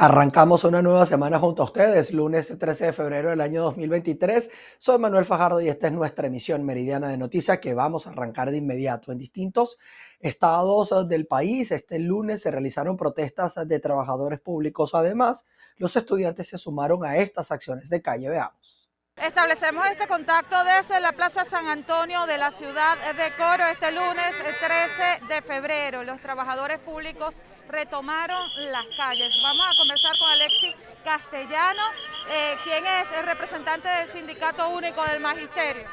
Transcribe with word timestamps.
Arrancamos 0.00 0.62
una 0.62 0.80
nueva 0.80 1.06
semana 1.06 1.40
junto 1.40 1.62
a 1.62 1.64
ustedes, 1.64 2.12
lunes 2.12 2.56
13 2.56 2.86
de 2.86 2.92
febrero 2.92 3.30
del 3.30 3.40
año 3.40 3.64
2023. 3.64 4.48
Soy 4.78 4.96
Manuel 4.96 5.24
Fajardo 5.24 5.60
y 5.60 5.68
esta 5.68 5.88
es 5.88 5.92
nuestra 5.92 6.28
emisión 6.28 6.62
meridiana 6.62 7.08
de 7.08 7.16
noticias 7.16 7.58
que 7.58 7.74
vamos 7.74 8.06
a 8.06 8.10
arrancar 8.10 8.52
de 8.52 8.58
inmediato. 8.58 9.10
En 9.10 9.18
distintos 9.18 9.76
estados 10.20 11.08
del 11.08 11.26
país, 11.26 11.72
este 11.72 11.98
lunes 11.98 12.42
se 12.42 12.52
realizaron 12.52 12.96
protestas 12.96 13.56
de 13.66 13.80
trabajadores 13.80 14.38
públicos. 14.38 14.94
Además, 14.94 15.46
los 15.78 15.96
estudiantes 15.96 16.46
se 16.46 16.58
sumaron 16.58 17.04
a 17.04 17.16
estas 17.16 17.50
acciones 17.50 17.90
de 17.90 18.00
calle. 18.00 18.28
Veamos. 18.28 18.87
Establecemos 19.22 19.84
este 19.88 20.06
contacto 20.06 20.56
desde 20.62 21.00
la 21.00 21.10
Plaza 21.10 21.44
San 21.44 21.66
Antonio 21.66 22.24
de 22.26 22.38
la 22.38 22.52
ciudad 22.52 22.96
de 23.14 23.30
Coro 23.36 23.64
este 23.66 23.90
lunes 23.90 24.40
13 24.40 25.26
de 25.26 25.42
febrero. 25.42 26.04
Los 26.04 26.20
trabajadores 26.20 26.78
públicos 26.78 27.40
retomaron 27.68 28.48
las 28.70 28.84
calles. 28.96 29.34
Vamos 29.42 29.66
a 29.66 29.76
conversar 29.76 30.12
con 30.18 30.30
Alexis 30.30 30.74
Castellano, 31.04 31.82
eh, 32.30 32.54
quien 32.62 32.86
es 32.86 33.10
el 33.10 33.26
representante 33.26 33.88
del 33.88 34.08
Sindicato 34.08 34.68
Único 34.68 35.04
del 35.04 35.20
Magisterio. 35.20 35.88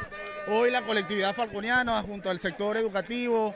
Hoy 0.47 0.69
la 0.69 0.83
colectividad 0.83 1.33
falconiana 1.33 2.03
junto 2.03 2.29
al 2.29 2.39
sector 2.39 2.77
educativo, 2.77 3.55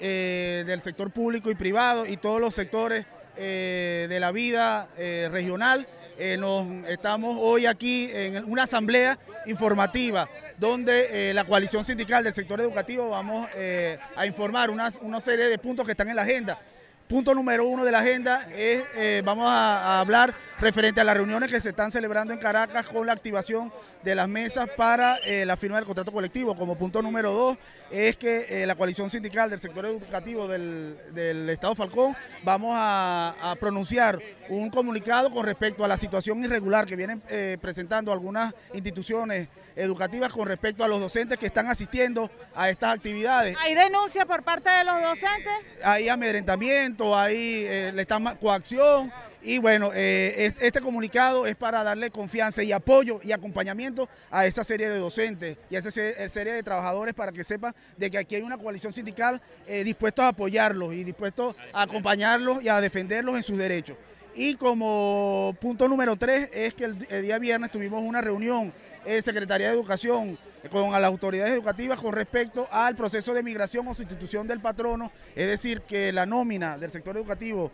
eh, 0.00 0.64
del 0.66 0.80
sector 0.80 1.10
público 1.10 1.50
y 1.50 1.54
privado 1.54 2.06
y 2.06 2.16
todos 2.16 2.40
los 2.40 2.54
sectores 2.54 3.04
eh, 3.36 4.06
de 4.08 4.18
la 4.18 4.32
vida 4.32 4.88
regional 4.96 5.86
eh, 6.20 6.36
nos, 6.36 6.66
estamos 6.86 7.38
hoy 7.40 7.64
aquí 7.64 8.10
en 8.12 8.44
una 8.44 8.64
asamblea 8.64 9.18
informativa 9.46 10.28
donde 10.58 11.30
eh, 11.30 11.34
la 11.34 11.44
coalición 11.44 11.82
sindical 11.82 12.22
del 12.22 12.34
sector 12.34 12.60
educativo 12.60 13.08
vamos 13.08 13.48
eh, 13.54 13.98
a 14.14 14.26
informar 14.26 14.68
una, 14.68 14.92
una 15.00 15.18
serie 15.22 15.46
de 15.46 15.56
puntos 15.56 15.86
que 15.86 15.92
están 15.92 16.10
en 16.10 16.16
la 16.16 16.22
agenda 16.22 16.60
punto 17.10 17.34
número 17.34 17.66
uno 17.66 17.84
de 17.84 17.90
la 17.90 17.98
agenda 17.98 18.46
es, 18.56 18.84
eh, 18.94 19.20
vamos 19.24 19.46
a, 19.48 19.98
hablar 19.98 20.32
referente 20.60 21.00
a 21.00 21.04
las 21.04 21.16
reuniones 21.16 21.50
que 21.50 21.58
se 21.58 21.70
están 21.70 21.90
celebrando 21.90 22.32
en 22.32 22.38
Caracas 22.38 22.86
con 22.86 23.04
la 23.04 23.12
activación 23.12 23.72
de 24.04 24.14
las 24.14 24.28
mesas 24.28 24.68
para 24.76 25.16
eh, 25.26 25.44
la 25.44 25.56
firma 25.56 25.76
del 25.76 25.86
contrato 25.86 26.12
colectivo. 26.12 26.54
Como 26.54 26.78
punto 26.78 27.02
número 27.02 27.32
dos 27.32 27.58
es 27.90 28.16
que 28.16 28.46
eh, 28.48 28.64
la 28.64 28.76
coalición 28.76 29.10
sindical 29.10 29.50
del 29.50 29.58
sector 29.58 29.86
educativo 29.86 30.46
del, 30.46 31.48
Estado 31.50 31.74
Falcón 31.74 32.16
vamos 32.44 32.76
a, 32.78 33.56
pronunciar 33.58 34.20
un 34.48 34.70
comunicado 34.70 35.30
con 35.30 35.44
respecto 35.44 35.84
a 35.84 35.88
la 35.88 35.96
situación 35.96 36.44
irregular 36.44 36.86
que 36.86 36.94
vienen 36.94 37.20
presentando 37.60 38.12
algunas 38.12 38.54
instituciones 38.72 39.48
educativas 39.76 40.32
con 40.32 40.46
respecto 40.46 40.84
a 40.84 40.88
los 40.88 41.00
docentes 41.00 41.38
que 41.38 41.46
están 41.46 41.68
asistiendo 41.68 42.30
a 42.54 42.70
estas 42.70 42.94
actividades. 42.94 43.56
¿Hay 43.60 43.74
denuncia 43.74 44.26
por 44.26 44.42
parte 44.42 44.70
de 44.70 44.84
los 44.84 45.02
docentes? 45.02 45.52
Hay 45.82 46.08
amedrentamiento 46.08 46.99
ahí 47.16 47.64
eh, 47.66 47.92
le 47.94 48.02
está 48.02 48.20
coacción. 48.40 49.12
Y 49.42 49.58
bueno, 49.58 49.90
eh, 49.94 50.52
este 50.60 50.82
comunicado 50.82 51.46
es 51.46 51.56
para 51.56 51.82
darle 51.82 52.10
confianza 52.10 52.62
y 52.62 52.72
apoyo 52.72 53.20
y 53.22 53.32
acompañamiento 53.32 54.06
a 54.30 54.44
esa 54.44 54.64
serie 54.64 54.88
de 54.90 54.98
docentes 54.98 55.56
y 55.70 55.76
a 55.76 55.78
esa 55.78 55.90
serie 55.90 56.52
de 56.52 56.62
trabajadores 56.62 57.14
para 57.14 57.32
que 57.32 57.42
sepan 57.42 57.74
de 57.96 58.10
que 58.10 58.18
aquí 58.18 58.34
hay 58.34 58.42
una 58.42 58.58
coalición 58.58 58.92
sindical 58.92 59.40
eh, 59.66 59.82
dispuesta 59.82 60.26
a 60.26 60.28
apoyarlos 60.28 60.92
y 60.92 61.04
dispuesto 61.04 61.56
a 61.72 61.82
acompañarlos 61.82 62.62
y 62.62 62.68
a 62.68 62.82
defenderlos 62.82 63.34
en 63.36 63.42
sus 63.42 63.56
derechos. 63.56 63.96
Y 64.34 64.54
como 64.54 65.56
punto 65.60 65.88
número 65.88 66.16
tres 66.16 66.48
es 66.52 66.74
que 66.74 66.84
el, 66.84 66.98
día 66.98 67.38
viernes 67.38 67.70
tuvimos 67.70 68.02
una 68.02 68.20
reunión 68.20 68.72
en 69.04 69.22
Secretaría 69.22 69.68
de 69.68 69.74
Educación 69.74 70.38
con 70.70 70.92
las 70.92 71.04
autoridades 71.04 71.52
educativas 71.52 72.00
con 72.00 72.12
respecto 72.12 72.68
al 72.70 72.94
proceso 72.94 73.32
de 73.34 73.42
migración 73.42 73.88
o 73.88 73.94
sustitución 73.94 74.46
del 74.46 74.60
patrono, 74.60 75.10
es 75.34 75.48
decir, 75.48 75.80
que 75.80 76.12
la 76.12 76.26
nómina 76.26 76.76
del 76.76 76.90
sector 76.90 77.16
educativo 77.16 77.70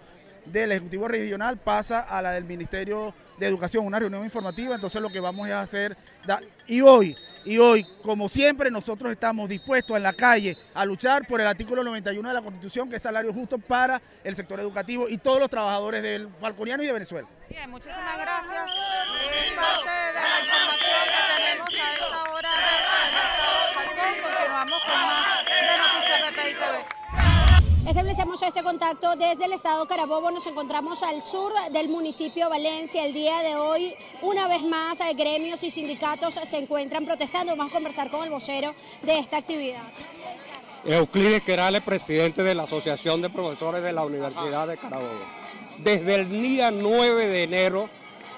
del 0.47 0.73
Ejecutivo 0.73 1.09
Regional 1.09 1.57
pasa 1.57 2.01
a 2.01 2.23
la 2.23 2.33
del 2.33 2.45
Ministerio 2.45 3.15
de 3.39 3.47
Educación, 3.47 3.85
una 3.85 3.99
reunión 3.99 4.25
informativa, 4.25 4.75
entonces 4.75 5.01
lo 5.01 5.11
que 5.11 5.21
vamos 5.21 5.49
a 5.51 5.61
hacer, 5.61 5.97
y 6.67 6.81
hoy, 6.81 7.15
y 7.45 7.59
hoy, 7.59 7.87
como 8.03 8.29
siempre, 8.29 8.71
nosotros 8.71 9.13
estamos 9.13 9.49
dispuestos 9.49 9.97
en 9.97 10.03
la 10.03 10.13
calle 10.13 10.57
a 10.75 10.85
luchar 10.85 11.27
por 11.27 11.41
el 11.41 11.47
artículo 11.47 11.85
91 11.85 12.29
de 12.29 12.35
la 12.35 12.43
Constitución, 12.43 12.89
que 12.89 12.97
es 12.97 13.03
salario 13.03 13.33
justo 13.33 13.59
para 13.59 14.01
el 14.25 14.35
sector 14.35 14.59
educativo 14.61 15.09
y 15.09 15.19
todos 15.19 15.39
los 15.39 15.51
trabajadores 15.51 16.03
del 16.03 16.29
Falconiano 16.41 16.83
y 16.83 16.87
de 16.87 16.93
Venezuela. 16.93 17.29
Bien, 17.49 17.71
muchísimas 17.71 18.19
gracias. 18.19 18.65
Es 18.67 19.53
parte 19.53 19.91
de 19.91 20.13
la 20.15 20.41
información 20.41 21.01
que 21.07 21.43
tenemos 21.45 21.69
a 21.69 21.95
esta 21.95 22.33
hora 22.33 22.49
Continuamos 23.97 24.83
con 24.83 25.01
más 25.07 25.26
Establecemos 27.87 28.43
este 28.43 28.65
contacto 28.65 29.15
desde 29.15 29.45
el 29.45 29.53
estado 29.53 29.87
Carabobo. 29.87 30.33
Nos 30.33 30.45
encontramos 30.49 31.05
al 31.05 31.25
sur 31.25 31.53
del 31.71 31.89
municipio 31.89 32.51
Valencia. 32.51 33.07
El 33.07 33.13
día 33.13 33.39
de 33.43 33.55
hoy, 33.55 33.95
una 34.23 34.49
vez 34.49 34.65
más, 34.65 35.01
eh, 35.01 35.15
gremios 35.15 35.63
y 35.63 35.71
sindicatos 35.71 36.35
se 36.35 36.59
encuentran 36.59 37.05
protestando. 37.05 37.55
Vamos 37.55 37.71
a 37.71 37.77
conversar 37.77 38.11
con 38.11 38.25
el 38.25 38.31
vocero 38.31 38.75
de 39.03 39.21
esta 39.21 39.37
actividad. 39.37 39.85
Euclides 40.85 41.45
Querales, 41.45 41.83
presidente 41.83 42.43
de 42.43 42.57
la 42.57 42.65
Asociación 42.65 43.23
de 43.23 43.31
Profesores 43.31 43.85
de 43.85 43.93
la 43.93 44.05
Universidad 44.05 44.67
de 44.67 44.79
Carabobo. 44.79 45.25
Desde 45.79 46.17
el 46.17 46.29
día 46.29 46.73
9 46.73 47.29
de 47.29 47.45
enero, 47.45 47.89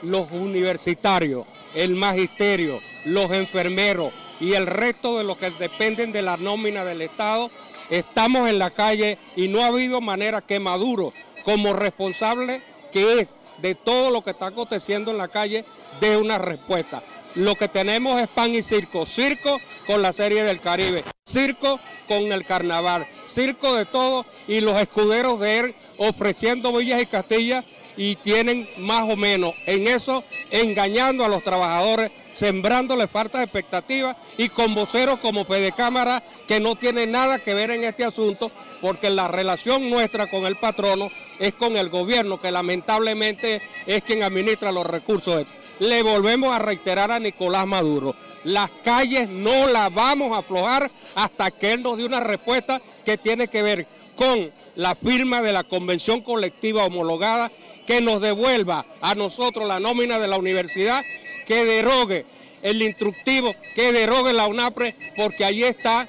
los 0.02 0.30
universitarios, 0.30 1.46
el 1.74 1.94
magisterio, 1.94 2.80
los 3.06 3.30
enfermeros, 3.30 4.12
y 4.40 4.52
el 4.52 4.66
resto 4.66 5.18
de 5.18 5.24
los 5.24 5.36
que 5.36 5.50
dependen 5.50 6.12
de 6.12 6.22
la 6.22 6.36
nómina 6.36 6.84
del 6.84 7.02
Estado, 7.02 7.50
estamos 7.90 8.48
en 8.48 8.58
la 8.58 8.70
calle 8.70 9.18
y 9.36 9.48
no 9.48 9.62
ha 9.62 9.66
habido 9.66 10.00
manera 10.00 10.40
que 10.40 10.60
Maduro, 10.60 11.12
como 11.44 11.72
responsable 11.72 12.62
que 12.92 13.20
es 13.20 13.28
de 13.58 13.74
todo 13.74 14.10
lo 14.10 14.22
que 14.22 14.30
está 14.30 14.46
aconteciendo 14.46 15.10
en 15.10 15.18
la 15.18 15.28
calle, 15.28 15.64
dé 16.00 16.16
una 16.16 16.38
respuesta. 16.38 17.02
Lo 17.34 17.54
que 17.54 17.68
tenemos 17.68 18.20
es 18.20 18.28
pan 18.28 18.54
y 18.54 18.62
circo. 18.62 19.06
Circo 19.06 19.60
con 19.86 20.02
la 20.02 20.12
serie 20.12 20.42
del 20.42 20.60
Caribe, 20.60 21.04
circo 21.26 21.78
con 22.08 22.32
el 22.32 22.44
carnaval, 22.44 23.06
circo 23.26 23.74
de 23.74 23.84
todo 23.84 24.26
y 24.46 24.60
los 24.60 24.80
escuderos 24.80 25.38
de 25.40 25.58
él 25.58 25.74
ofreciendo 25.98 26.72
villas 26.72 27.02
y 27.02 27.06
castillas 27.06 27.64
y 27.98 28.14
tienen 28.14 28.68
más 28.78 29.02
o 29.02 29.16
menos 29.16 29.54
en 29.66 29.88
eso 29.88 30.22
engañando 30.50 31.24
a 31.24 31.28
los 31.28 31.42
trabajadores, 31.42 32.12
sembrándole 32.32 33.08
falta 33.08 33.38
de 33.38 33.44
expectativas 33.44 34.16
y 34.38 34.48
con 34.48 34.74
voceros 34.74 35.18
como 35.18 35.44
Fede 35.44 35.72
Cámara 35.72 36.22
que 36.46 36.60
no 36.60 36.76
tiene 36.76 37.08
nada 37.08 37.40
que 37.40 37.54
ver 37.54 37.72
en 37.72 37.82
este 37.82 38.04
asunto 38.04 38.52
porque 38.80 39.10
la 39.10 39.26
relación 39.26 39.90
nuestra 39.90 40.30
con 40.30 40.46
el 40.46 40.56
patrono 40.56 41.10
es 41.40 41.54
con 41.54 41.76
el 41.76 41.88
gobierno 41.88 42.40
que 42.40 42.52
lamentablemente 42.52 43.60
es 43.84 44.04
quien 44.04 44.22
administra 44.22 44.70
los 44.70 44.86
recursos. 44.86 45.44
Le 45.80 46.02
volvemos 46.02 46.54
a 46.54 46.60
reiterar 46.60 47.10
a 47.10 47.18
Nicolás 47.18 47.66
Maduro, 47.66 48.14
las 48.44 48.70
calles 48.84 49.28
no 49.28 49.66
las 49.66 49.92
vamos 49.92 50.32
a 50.32 50.38
aflojar 50.38 50.88
hasta 51.16 51.50
que 51.50 51.72
él 51.72 51.82
nos 51.82 51.98
dé 51.98 52.04
una 52.04 52.20
respuesta 52.20 52.80
que 53.04 53.18
tiene 53.18 53.48
que 53.48 53.62
ver 53.62 53.86
con 54.14 54.52
la 54.76 54.94
firma 54.94 55.42
de 55.42 55.52
la 55.52 55.64
convención 55.64 56.20
colectiva 56.20 56.84
homologada 56.84 57.50
que 57.88 58.02
nos 58.02 58.20
devuelva 58.20 58.84
a 59.00 59.14
nosotros 59.14 59.66
la 59.66 59.80
nómina 59.80 60.18
de 60.18 60.28
la 60.28 60.36
universidad, 60.36 61.02
que 61.46 61.64
derogue 61.64 62.26
el 62.60 62.82
instructivo, 62.82 63.54
que 63.74 63.92
derogue 63.94 64.34
la 64.34 64.46
UNAPRE, 64.46 64.94
porque 65.16 65.46
ahí 65.46 65.64
está 65.64 66.06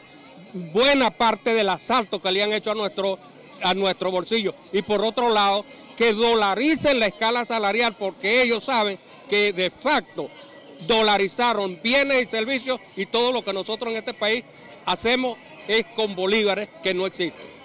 buena 0.52 1.10
parte 1.10 1.54
del 1.54 1.70
asalto 1.70 2.22
que 2.22 2.32
le 2.32 2.44
han 2.44 2.52
hecho 2.52 2.72
a 2.72 2.76
nuestro, 2.76 3.18
a 3.64 3.74
bolsillo. 4.10 4.54
Y 4.74 4.82
por 4.82 5.02
otro 5.06 5.30
lado, 5.30 5.64
que 5.96 6.12
dolaricen 6.12 7.00
la 7.00 7.08
escala 7.08 7.46
salarial, 7.46 7.96
porque 7.98 8.42
ellos 8.42 8.66
saben 8.66 9.00
que 9.30 9.54
de 9.54 9.72
facto 9.72 10.30
dolarizaron 10.86 11.80
bienes 11.82 12.24
y 12.24 12.26
servicios 12.28 12.82
y 12.98 13.06
todo 13.06 13.32
lo 13.32 13.42
que 13.42 13.54
nosotros 13.54 13.92
en 13.92 14.00
este 14.00 14.14
país 14.14 14.44
hacemos 14.86 15.38
es 15.66 15.86
con 15.96 16.14
bolívares 16.14 16.68
que 16.84 16.94
no 16.94 17.06
existen. 17.06 17.59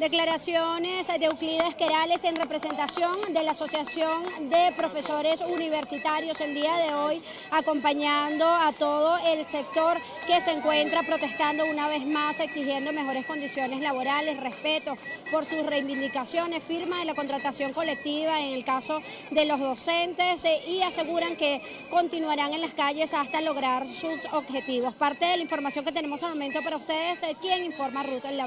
Declaraciones 0.00 1.08
de 1.08 1.26
Euclides 1.26 1.74
Querales 1.74 2.24
en 2.24 2.34
representación 2.34 3.34
de 3.34 3.42
la 3.42 3.50
Asociación 3.50 4.24
de 4.48 4.72
Profesores 4.74 5.42
Universitarios 5.42 6.40
el 6.40 6.54
día 6.54 6.74
de 6.78 6.94
hoy, 6.94 7.22
acompañando 7.50 8.46
a 8.48 8.72
todo 8.72 9.18
el 9.18 9.44
sector 9.44 9.98
que 10.26 10.40
se 10.40 10.52
encuentra 10.52 11.02
protestando 11.02 11.66
una 11.66 11.86
vez 11.86 12.06
más, 12.06 12.40
exigiendo 12.40 12.94
mejores 12.94 13.26
condiciones 13.26 13.82
laborales, 13.82 14.40
respeto 14.40 14.96
por 15.30 15.44
sus 15.44 15.66
reivindicaciones, 15.66 16.64
firma 16.64 17.00
de 17.00 17.04
la 17.04 17.14
contratación 17.14 17.74
colectiva 17.74 18.40
en 18.40 18.54
el 18.54 18.64
caso 18.64 19.02
de 19.30 19.44
los 19.44 19.60
docentes 19.60 20.42
eh, 20.46 20.62
y 20.66 20.80
aseguran 20.80 21.36
que 21.36 21.60
continuarán 21.90 22.54
en 22.54 22.62
las 22.62 22.72
calles 22.72 23.12
hasta 23.12 23.42
lograr 23.42 23.86
sus 23.86 24.24
objetivos. 24.32 24.94
Parte 24.94 25.26
de 25.26 25.36
la 25.36 25.42
información 25.42 25.84
que 25.84 25.92
tenemos 25.92 26.22
al 26.22 26.30
momento 26.30 26.62
para 26.64 26.78
ustedes, 26.78 27.22
eh, 27.22 27.36
¿quién 27.42 27.66
informa 27.66 28.02
Ruta 28.02 28.30
en 28.30 28.38
la 28.38 28.46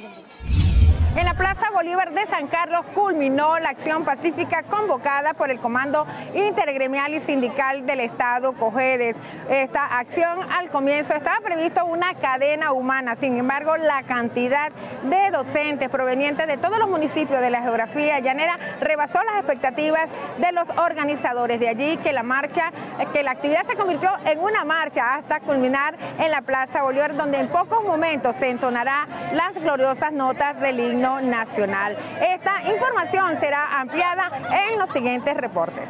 En 1.16 1.26
la 1.26 1.36
Plaza 1.36 1.70
Bolívar 1.72 2.12
de 2.12 2.26
San 2.26 2.48
Carlos 2.48 2.84
culminó 2.96 3.60
la 3.60 3.70
acción 3.70 4.04
pacífica 4.04 4.64
convocada 4.64 5.36
por 5.36 5.52
el 5.52 5.60
Comando 5.60 6.08
Intergremial 6.34 7.14
y 7.14 7.22
Sindical 7.22 7.86
del 7.86 8.00
Estado, 8.00 8.54
COGEDES. 8.54 9.16
Esta 9.48 10.00
acción 10.00 10.40
al 10.52 10.70
comienzo 10.72 11.14
estaba 11.14 11.38
previsto 11.42 11.86
una 11.86 12.16
cadena 12.16 12.72
humana, 12.72 13.16
sin 13.16 13.38
embargo 13.38 13.78
la 13.78 14.02
cantidad 14.04 14.72
de 15.04 15.30
docentes 15.30 15.88
provenientes 15.90 16.48
de 16.48 16.58
todos 16.58 16.80
los 16.80 16.90
municipios 16.90 17.42
de 17.42 17.52
la 17.52 17.62
geografía 17.62 18.20
llanera 18.20 18.58
rebasó 18.80 19.20
las 19.24 19.36
expectativas 19.36 20.10
de 20.40 20.52
los 20.52 20.68
organizadores. 20.72 21.60
De 21.60 21.70
allí 21.70 21.98
que 21.98 22.12
la 22.12 22.24
marcha, 22.24 22.72
que 23.14 23.22
la 23.22 23.32
actividad 23.32 23.68
se 23.68 23.76
convirtió 23.76 24.10
en 24.26 24.40
una 24.40 24.66
marcha 24.66 25.14
hasta 25.14 25.42
culminar 25.42 25.96
en 26.18 26.32
la 26.32 26.42
Plaza 26.42 26.82
Bolívar, 26.82 27.16
donde 27.16 27.38
en 27.38 27.50
pocos 27.50 27.84
momentos 27.84 28.36
se 28.36 28.50
entonará 28.50 29.08
las 29.34 29.54
gloriosas 29.54 30.12
notas 30.12 30.60
del 30.60 30.80
himno 30.80 31.03
nacional. 31.04 31.98
Esta 32.22 32.62
información 32.72 33.36
será 33.38 33.82
ampliada 33.82 34.32
en 34.70 34.80
los 34.80 34.90
siguientes 34.90 35.36
reportes. 35.36 35.90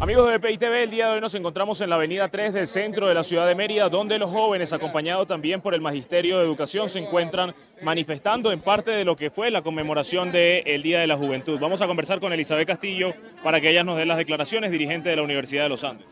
Amigos 0.00 0.30
de 0.30 0.40
PITV, 0.40 0.82
el 0.82 0.90
día 0.90 1.06
de 1.06 1.12
hoy 1.14 1.20
nos 1.20 1.34
encontramos 1.36 1.80
en 1.80 1.90
la 1.90 1.96
avenida 1.96 2.28
3 2.28 2.54
del 2.54 2.66
centro 2.66 3.06
de 3.06 3.14
la 3.14 3.22
ciudad 3.22 3.46
de 3.46 3.54
Mérida, 3.54 3.88
donde 3.88 4.18
los 4.18 4.30
jóvenes, 4.30 4.72
acompañados 4.72 5.28
también 5.28 5.60
por 5.60 5.74
el 5.74 5.80
Magisterio 5.80 6.38
de 6.38 6.44
Educación, 6.44 6.88
se 6.88 6.98
encuentran 6.98 7.54
manifestando 7.82 8.50
en 8.50 8.60
parte 8.60 8.90
de 8.90 9.04
lo 9.04 9.14
que 9.16 9.30
fue 9.30 9.50
la 9.50 9.62
conmemoración 9.62 10.32
del 10.32 10.82
Día 10.82 11.00
de 11.00 11.06
la 11.06 11.16
Juventud. 11.16 11.58
Vamos 11.60 11.80
a 11.80 11.86
conversar 11.86 12.18
con 12.18 12.32
Elizabeth 12.32 12.66
Castillo 12.66 13.14
para 13.44 13.60
que 13.60 13.70
ella 13.70 13.84
nos 13.84 13.96
dé 13.96 14.06
las 14.06 14.18
declaraciones, 14.18 14.72
dirigente 14.72 15.08
de 15.08 15.16
la 15.16 15.22
Universidad 15.22 15.64
de 15.64 15.68
los 15.68 15.84
Andes. 15.84 16.06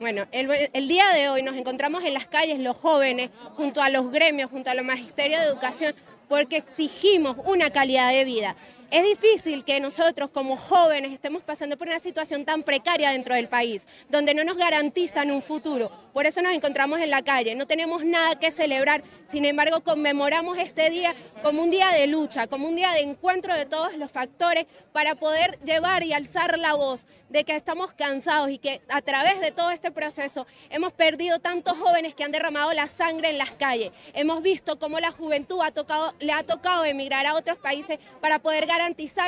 Bueno, 0.00 0.26
el, 0.32 0.70
el, 0.72 0.88
día 0.88 1.08
de 1.12 1.28
hoy 1.28 1.42
nos 1.42 1.56
encontramos 1.56 2.04
en 2.04 2.14
las 2.14 2.26
calles 2.26 2.58
los 2.58 2.74
jóvenes, 2.74 3.28
junto 3.54 3.82
a 3.82 3.90
los 3.90 4.10
gremios, 4.10 4.50
junto 4.50 4.70
a 4.70 4.74
los 4.74 4.82
Magisterio 4.82 5.38
de 5.38 5.44
Educación, 5.44 5.94
porque 6.30 6.58
exigimos 6.58 7.36
una 7.44 7.70
calidad 7.70 8.12
de 8.12 8.24
vida. 8.24 8.54
Es 8.90 9.04
difícil 9.04 9.64
que 9.64 9.78
nosotros 9.78 10.30
como 10.30 10.56
jóvenes 10.56 11.12
estemos 11.12 11.44
pasando 11.44 11.78
por 11.78 11.86
una 11.86 12.00
situación 12.00 12.44
tan 12.44 12.64
precaria 12.64 13.12
dentro 13.12 13.36
del 13.36 13.48
país, 13.48 13.86
donde 14.08 14.34
no 14.34 14.42
nos 14.42 14.56
garantizan 14.56 15.30
un 15.30 15.42
futuro. 15.42 15.92
Por 16.12 16.26
eso 16.26 16.42
nos 16.42 16.52
encontramos 16.52 16.98
en 16.98 17.08
la 17.08 17.22
calle, 17.22 17.54
no 17.54 17.68
tenemos 17.68 18.04
nada 18.04 18.40
que 18.40 18.50
celebrar, 18.50 19.04
sin 19.30 19.44
embargo 19.44 19.84
conmemoramos 19.84 20.58
este 20.58 20.90
día 20.90 21.14
como 21.40 21.62
un 21.62 21.70
día 21.70 21.90
de 21.90 22.08
lucha, 22.08 22.48
como 22.48 22.66
un 22.66 22.74
día 22.74 22.90
de 22.90 23.02
encuentro 23.02 23.54
de 23.54 23.64
todos 23.64 23.96
los 23.96 24.10
factores 24.10 24.66
para 24.92 25.14
poder 25.14 25.60
llevar 25.64 26.02
y 26.02 26.12
alzar 26.12 26.58
la 26.58 26.74
voz 26.74 27.06
de 27.28 27.44
que 27.44 27.54
estamos 27.54 27.92
cansados 27.92 28.50
y 28.50 28.58
que 28.58 28.80
a 28.88 29.02
través 29.02 29.38
de 29.38 29.52
todo 29.52 29.70
este 29.70 29.92
proceso 29.92 30.48
hemos 30.68 30.92
perdido 30.92 31.38
tantos 31.38 31.78
jóvenes 31.78 32.16
que 32.16 32.24
han 32.24 32.32
derramado 32.32 32.72
la 32.72 32.88
sangre 32.88 33.30
en 33.30 33.38
las 33.38 33.52
calles. 33.52 33.92
Hemos 34.14 34.42
visto 34.42 34.80
cómo 34.80 34.98
la 34.98 35.12
juventud 35.12 35.60
ha 35.62 35.70
tocado, 35.70 36.12
le 36.18 36.32
ha 36.32 36.42
tocado 36.42 36.84
emigrar 36.84 37.26
a 37.26 37.36
otros 37.36 37.56
países 37.58 38.00
para 38.20 38.40
poder 38.40 38.66
garantizar 38.66 38.79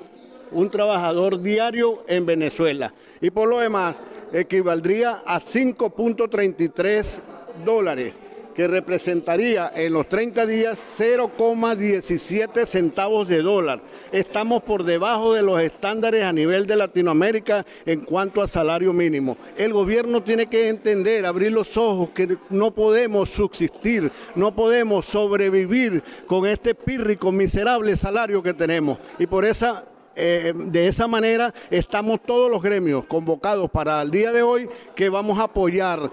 un 0.50 0.70
trabajador 0.70 1.40
diario 1.40 2.04
en 2.06 2.26
Venezuela. 2.26 2.92
Y 3.20 3.30
por 3.30 3.48
lo 3.48 3.60
demás, 3.60 4.02
equivaldría 4.32 5.22
a 5.24 5.40
5.33 5.40 7.20
dólares 7.64 8.14
que 8.54 8.68
representaría 8.68 9.72
en 9.74 9.92
los 9.92 10.08
30 10.08 10.46
días 10.46 10.78
0,17 10.98 12.66
centavos 12.66 13.28
de 13.28 13.42
dólar. 13.42 13.80
Estamos 14.10 14.62
por 14.62 14.84
debajo 14.84 15.34
de 15.34 15.42
los 15.42 15.60
estándares 15.60 16.24
a 16.24 16.32
nivel 16.32 16.66
de 16.66 16.76
Latinoamérica 16.76 17.64
en 17.86 18.00
cuanto 18.00 18.42
a 18.42 18.48
salario 18.48 18.92
mínimo. 18.92 19.36
El 19.56 19.72
gobierno 19.72 20.22
tiene 20.22 20.46
que 20.46 20.68
entender, 20.68 21.24
abrir 21.24 21.52
los 21.52 21.76
ojos, 21.76 22.10
que 22.10 22.36
no 22.50 22.72
podemos 22.72 23.30
subsistir, 23.30 24.10
no 24.34 24.54
podemos 24.54 25.06
sobrevivir 25.06 26.02
con 26.26 26.46
este 26.46 26.74
pírrico, 26.74 27.32
miserable 27.32 27.96
salario 27.96 28.42
que 28.42 28.54
tenemos. 28.54 28.98
Y 29.18 29.26
por 29.26 29.44
esa 29.44 29.84
eh, 30.14 30.52
de 30.54 30.88
esa 30.88 31.06
manera 31.06 31.54
estamos 31.70 32.20
todos 32.22 32.50
los 32.50 32.62
gremios 32.62 33.06
convocados 33.06 33.70
para 33.70 34.02
el 34.02 34.10
día 34.10 34.30
de 34.30 34.42
hoy 34.42 34.68
que 34.94 35.08
vamos 35.08 35.38
a 35.38 35.44
apoyar 35.44 36.10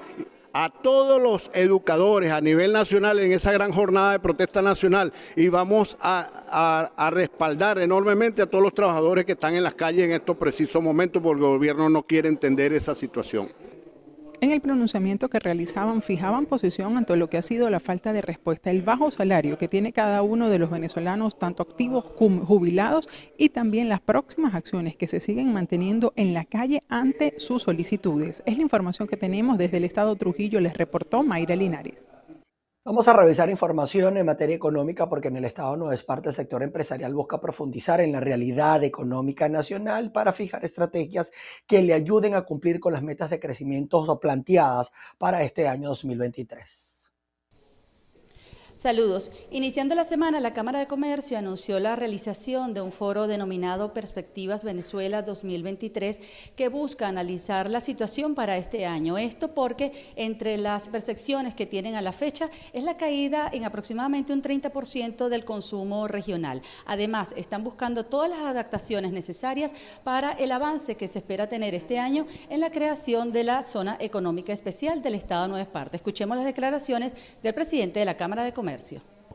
a 0.64 0.70
todos 0.70 1.22
los 1.22 1.50
educadores 1.54 2.32
a 2.32 2.42
nivel 2.42 2.74
nacional 2.74 3.18
en 3.20 3.32
esa 3.32 3.54
gran 3.54 3.72
jornada 3.72 4.12
de 4.12 4.20
protesta 4.20 4.62
nacional 4.62 5.14
y 5.38 5.48
vamos 5.48 5.98
a, 6.02 7.10
respaldar 7.14 7.80
enormemente 7.80 8.42
a 8.42 8.46
todos 8.46 8.64
los 8.66 8.74
trabajadores 8.74 9.24
que 9.24 9.32
están 9.32 9.56
en 9.56 9.64
las 9.64 9.76
calles 9.76 10.04
en 10.04 10.12
estos 10.12 10.36
precisos 10.36 10.84
momentos 10.84 11.24
porque 11.24 11.42
el 11.42 11.52
gobierno 11.52 11.90
no 11.90 12.04
quiere 12.04 12.28
entender 12.28 12.74
esa 12.74 12.94
situación. 12.94 13.50
En 14.42 14.52
el 14.52 14.62
pronunciamiento 14.62 15.30
que 15.30 15.40
realizaban 15.40 16.02
fijaban 16.02 16.46
posición 16.46 16.98
ante 16.98 17.18
lo 17.18 17.30
que 17.30 17.38
ha 17.38 17.42
sido 17.42 17.70
la 17.70 17.82
falta 17.82 18.14
de 18.14 18.22
respuesta, 18.22 18.72
el 18.72 18.82
bajo 18.82 19.12
salario 19.12 19.58
que 19.58 19.68
tiene 19.68 19.92
cada 19.92 20.22
uno 20.22 20.48
de 20.48 20.58
los 20.58 20.70
venezolanos, 20.70 21.38
tanto 21.38 21.62
activos 21.62 22.06
como 22.18 22.46
jubilados, 22.46 23.10
y 23.38 23.50
también 23.50 23.90
las 23.90 24.00
próximas 24.00 24.56
acciones 24.56 24.96
que 24.96 25.10
se 25.10 25.20
siguen 25.20 25.52
manteniendo 25.52 26.14
en 26.16 26.34
la 26.34 26.46
calle 26.46 26.82
ante 26.88 27.34
sus 27.38 27.64
solicitudes. 27.64 28.42
Es 28.46 28.56
la 28.56 28.64
información 28.64 29.10
que 29.10 29.18
tenemos 29.18 29.58
desde 29.58 29.76
el 29.76 29.84
Estado 29.84 30.16
Trujillo, 30.16 30.62
les 30.62 30.78
reportó 30.78 31.22
Mayra 31.22 31.58
Linares. 31.58 32.06
Vamos 32.86 33.10
a 33.10 33.14
revisar 33.14 33.50
información 33.50 34.16
en 34.16 34.26
materia 34.26 34.56
económica 34.56 35.10
porque 35.10 35.28
en 35.28 35.36
el 35.36 35.44
Estado 35.44 35.76
no 35.76 35.92
es 35.92 36.02
parte 36.02 36.30
del 36.30 36.36
sector 36.36 36.64
empresarial 36.64 37.14
busca 37.14 37.42
profundizar 37.42 38.00
en 38.00 38.14
la 38.14 38.22
realidad 38.22 38.82
económica 38.86 39.50
nacional 39.50 40.14
para 40.14 40.32
fijar 40.32 40.64
estrategias 40.64 41.34
que 41.68 41.82
le 41.82 41.94
ayuden 41.94 42.36
a 42.36 42.44
cumplir 42.44 42.80
con 42.80 42.94
las 42.94 43.04
metas 43.04 43.30
de 43.32 43.40
crecimiento 43.40 44.20
planteadas 44.22 44.94
para 45.18 45.44
este 45.44 45.68
año 45.68 45.90
2023. 45.90 46.99
Saludos. 48.80 49.30
Iniciando 49.52 49.94
la 49.94 50.06
semana, 50.06 50.40
la 50.40 50.54
Cámara 50.54 50.80
de 50.80 50.88
Comercio 50.88 51.38
anunció 51.38 51.82
la 51.82 51.98
realización 51.98 52.74
de 52.74 52.80
un 52.80 52.94
foro 52.94 53.28
denominado 53.28 53.94
Perspectivas 53.94 54.64
Venezuela 54.64 55.22
2023 55.22 56.22
que 56.56 56.70
busca 56.70 57.10
analizar 57.10 57.70
la 57.70 57.82
situación 57.82 58.36
para 58.36 58.56
este 58.56 58.86
año. 58.86 59.18
Esto 59.18 59.54
porque 59.54 59.92
entre 60.16 60.58
las 60.58 60.88
percepciones 60.88 61.56
que 61.56 61.66
tienen 61.66 61.96
a 61.96 62.02
la 62.02 62.14
fecha 62.14 62.50
es 62.72 62.86
la 62.86 62.96
caída 62.96 63.50
en 63.52 63.66
aproximadamente 63.66 64.32
un 64.32 64.42
30% 64.42 65.28
del 65.28 65.44
consumo 65.44 66.08
regional. 66.08 66.62
Además, 66.86 67.34
están 67.36 67.66
buscando 67.66 68.06
todas 68.06 68.30
las 68.30 68.40
adaptaciones 68.40 69.12
necesarias 69.12 69.76
para 70.06 70.32
el 70.32 70.54
avance 70.54 70.96
que 70.96 71.10
se 71.10 71.20
espera 71.20 71.50
tener 71.50 71.76
este 71.76 72.00
año 72.00 72.28
en 72.50 72.62
la 72.62 72.72
creación 72.72 73.34
de 73.34 73.44
la 73.44 73.62
zona 73.64 73.98
económica 74.00 74.54
especial 74.54 75.02
del 75.02 75.16
Estado 75.16 75.42
de 75.42 75.48
Nueva 75.50 75.64
Esparta. 75.64 75.98
Escuchemos 75.98 76.38
las 76.38 76.46
declaraciones 76.46 77.18
del 77.44 77.54
presidente 77.54 78.00
de 78.00 78.06
la 78.06 78.16
Cámara 78.16 78.46
de 78.46 78.54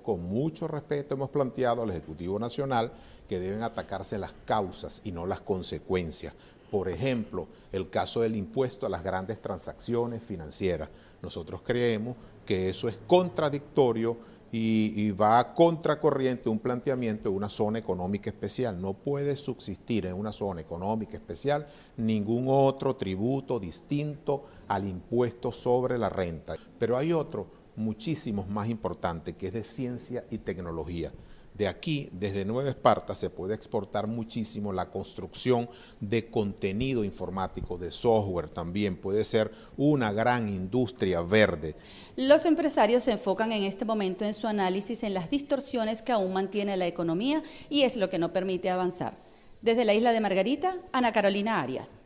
Con 0.02 0.22
mucho 0.22 0.68
respeto 0.68 1.14
hemos 1.14 1.30
planteado 1.30 1.82
al 1.82 1.90
Ejecutivo 1.90 2.38
Nacional 2.38 2.92
que 3.28 3.40
deben 3.40 3.62
atacarse 3.62 4.18
las 4.18 4.32
causas 4.44 5.00
y 5.04 5.12
no 5.12 5.26
las 5.26 5.40
consecuencias. 5.40 6.34
Por 6.70 6.88
ejemplo, 6.88 7.46
el 7.72 7.88
caso 7.88 8.20
del 8.20 8.36
impuesto 8.36 8.86
a 8.86 8.90
las 8.90 9.02
grandes 9.02 9.40
transacciones 9.40 10.22
financieras. 10.22 10.88
Nosotros 11.22 11.62
creemos 11.62 12.16
que 12.44 12.68
eso 12.68 12.88
es 12.88 12.98
contradictorio 13.06 14.18
y, 14.52 14.92
y, 14.94 15.10
va 15.10 15.40
a 15.40 15.54
contracorriente 15.54 16.48
un 16.48 16.60
planteamiento 16.60 17.28
de 17.28 17.34
una 17.34 17.48
zona 17.48 17.78
económica 17.78 18.30
especial. 18.30 18.80
No 18.80 18.92
puede 18.92 19.36
subsistir 19.36 20.06
en 20.06 20.14
una 20.14 20.32
zona 20.32 20.60
económica 20.60 21.16
especial 21.16 21.66
ningún 21.96 22.44
otro 22.48 22.94
tributo 22.94 23.58
distinto 23.58 24.44
al 24.68 24.86
impuesto 24.86 25.50
sobre 25.50 25.98
la 25.98 26.08
renta. 26.08 26.56
Pero 26.78 26.96
hay 26.96 27.12
otro 27.12 27.63
muchísimos 27.76 28.48
más 28.48 28.68
importante, 28.68 29.34
que 29.34 29.48
es 29.48 29.52
de 29.52 29.64
ciencia 29.64 30.24
y 30.30 30.38
tecnología. 30.38 31.12
De 31.54 31.68
aquí, 31.68 32.08
desde 32.10 32.44
Nueva 32.44 32.70
Esparta, 32.70 33.14
se 33.14 33.30
puede 33.30 33.54
exportar 33.54 34.08
muchísimo 34.08 34.72
la 34.72 34.90
construcción 34.90 35.70
de 36.00 36.26
contenido 36.26 37.04
informático, 37.04 37.78
de 37.78 37.92
software 37.92 38.48
también. 38.48 38.96
Puede 38.96 39.22
ser 39.22 39.52
una 39.76 40.10
gran 40.10 40.48
industria 40.48 41.22
verde. 41.22 41.76
Los 42.16 42.44
empresarios 42.44 43.04
se 43.04 43.12
enfocan 43.12 43.52
en 43.52 43.62
este 43.62 43.84
momento 43.84 44.24
en 44.24 44.34
su 44.34 44.48
análisis 44.48 45.04
en 45.04 45.14
las 45.14 45.30
distorsiones 45.30 46.02
que 46.02 46.10
aún 46.10 46.32
mantiene 46.32 46.76
la 46.76 46.88
economía 46.88 47.44
y 47.70 47.82
es 47.82 47.96
lo 47.96 48.10
que 48.10 48.18
no 48.18 48.32
permite 48.32 48.68
avanzar. 48.68 49.16
Desde 49.62 49.84
la 49.84 49.94
isla 49.94 50.10
de 50.10 50.20
Margarita, 50.20 50.76
Ana 50.90 51.12
Carolina 51.12 51.60
Arias. 51.60 52.02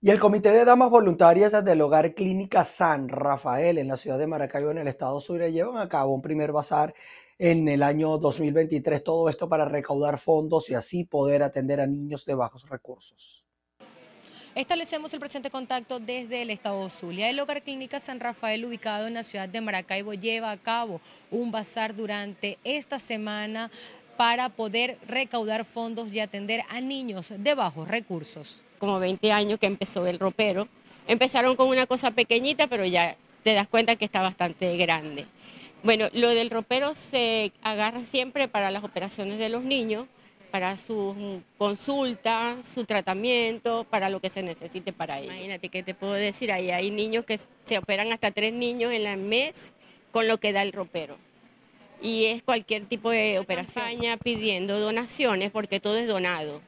Y 0.00 0.10
el 0.10 0.20
Comité 0.20 0.52
de 0.52 0.64
Damas 0.64 0.90
Voluntarias 0.90 1.50
del 1.64 1.80
Hogar 1.80 2.14
Clínica 2.14 2.62
San 2.64 3.08
Rafael 3.08 3.78
en 3.78 3.88
la 3.88 3.96
ciudad 3.96 4.16
de 4.16 4.28
Maracaibo, 4.28 4.70
en 4.70 4.78
el 4.78 4.86
estado 4.86 5.18
Sucre, 5.18 5.50
llevan 5.50 5.76
a 5.76 5.88
cabo 5.88 6.14
un 6.14 6.22
primer 6.22 6.52
bazar 6.52 6.94
en 7.36 7.66
el 7.66 7.82
año 7.82 8.16
2023. 8.16 9.02
Todo 9.02 9.28
esto 9.28 9.48
para 9.48 9.64
recaudar 9.64 10.18
fondos 10.18 10.70
y 10.70 10.74
así 10.74 11.02
poder 11.02 11.42
atender 11.42 11.80
a 11.80 11.88
niños 11.88 12.24
de 12.26 12.36
bajos 12.36 12.68
recursos. 12.68 13.44
Establecemos 14.54 15.12
el 15.14 15.18
presente 15.18 15.50
contacto 15.50 15.98
desde 15.98 16.42
el 16.42 16.50
estado 16.50 16.88
Zulia. 16.88 17.28
El 17.28 17.40
Hogar 17.40 17.64
Clínica 17.64 17.98
San 17.98 18.20
Rafael, 18.20 18.64
ubicado 18.64 19.08
en 19.08 19.14
la 19.14 19.24
ciudad 19.24 19.48
de 19.48 19.60
Maracaibo, 19.60 20.14
lleva 20.14 20.52
a 20.52 20.58
cabo 20.58 21.00
un 21.32 21.50
bazar 21.50 21.96
durante 21.96 22.56
esta 22.62 23.00
semana 23.00 23.68
para 24.16 24.48
poder 24.48 24.96
recaudar 25.08 25.64
fondos 25.64 26.12
y 26.12 26.20
atender 26.20 26.60
a 26.68 26.80
niños 26.80 27.32
de 27.36 27.54
bajos 27.56 27.88
recursos 27.88 28.62
como 28.78 28.98
20 29.00 29.32
años 29.32 29.58
que 29.58 29.66
empezó 29.66 30.06
el 30.06 30.18
ropero. 30.18 30.68
Empezaron 31.06 31.56
con 31.56 31.68
una 31.68 31.86
cosa 31.86 32.10
pequeñita, 32.10 32.66
pero 32.66 32.84
ya 32.84 33.16
te 33.42 33.54
das 33.54 33.68
cuenta 33.68 33.96
que 33.96 34.04
está 34.04 34.22
bastante 34.22 34.76
grande. 34.76 35.26
Bueno, 35.82 36.08
lo 36.12 36.30
del 36.30 36.50
ropero 36.50 36.94
se 36.94 37.52
agarra 37.62 38.02
siempre 38.02 38.48
para 38.48 38.70
las 38.70 38.82
operaciones 38.82 39.38
de 39.38 39.48
los 39.48 39.62
niños, 39.62 40.06
para 40.50 40.76
su 40.76 41.42
consulta, 41.56 42.56
su 42.74 42.84
tratamiento, 42.84 43.84
para 43.88 44.08
lo 44.08 44.20
que 44.20 44.30
se 44.30 44.42
necesite 44.42 44.92
para 44.92 45.18
ellos. 45.18 45.34
Imagínate 45.34 45.68
qué 45.68 45.82
te 45.82 45.94
puedo 45.94 46.14
decir, 46.14 46.50
ahí 46.50 46.70
hay 46.70 46.90
niños 46.90 47.24
que 47.24 47.38
se 47.66 47.78
operan 47.78 48.12
hasta 48.12 48.30
tres 48.30 48.52
niños 48.52 48.92
en 48.92 49.06
el 49.06 49.18
mes 49.18 49.54
con 50.10 50.26
lo 50.26 50.38
que 50.38 50.52
da 50.52 50.62
el 50.62 50.72
ropero. 50.72 51.16
Y 52.00 52.26
es 52.26 52.42
cualquier 52.42 52.86
tipo 52.86 53.10
de 53.10 53.38
operación 53.38 54.18
pidiendo 54.22 54.78
donaciones 54.80 55.50
porque 55.50 55.80
todo 55.80 55.96
es 55.96 56.06
donado. 56.06 56.60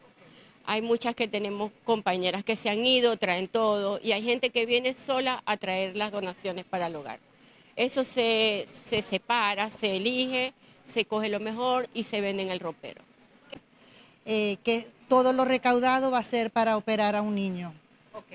Hay 0.70 0.82
muchas 0.82 1.16
que 1.16 1.26
tenemos 1.26 1.72
compañeras 1.82 2.44
que 2.44 2.54
se 2.54 2.70
han 2.70 2.86
ido, 2.86 3.16
traen 3.16 3.48
todo, 3.48 3.98
y 4.00 4.12
hay 4.12 4.22
gente 4.22 4.50
que 4.50 4.66
viene 4.66 4.94
sola 4.94 5.42
a 5.44 5.56
traer 5.56 5.96
las 5.96 6.12
donaciones 6.12 6.64
para 6.64 6.86
el 6.86 6.94
hogar. 6.94 7.18
Eso 7.74 8.04
se, 8.04 8.68
separa, 9.10 9.70
se 9.70 9.96
elige, 9.96 10.54
se 10.94 11.06
coge 11.06 11.28
lo 11.28 11.40
mejor 11.40 11.88
y 11.92 12.04
se 12.04 12.20
vende 12.20 12.44
en 12.44 12.50
el 12.50 12.60
ropero. 12.60 13.02
Eh, 14.24 14.58
que 14.62 14.86
todo 15.08 15.32
lo 15.32 15.44
recaudado 15.44 16.12
va 16.12 16.18
a 16.18 16.22
ser 16.22 16.52
para 16.52 16.76
operar 16.76 17.16
a 17.16 17.22
un 17.22 17.34
niño. 17.34 17.74
Ok. 18.12 18.30